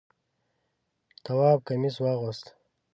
[1.23, 2.45] تواب کمیس واغوست.